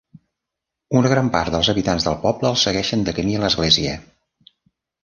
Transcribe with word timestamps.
Una 0.99 1.11
gran 1.13 1.29
part 1.35 1.53
dels 1.57 1.69
habitants 1.75 2.09
del 2.09 2.17
poble 2.27 2.51
el 2.53 2.59
segueixen 2.65 3.07
de 3.11 3.17
camí 3.21 3.39
a 3.43 3.47
l'església. 3.47 3.97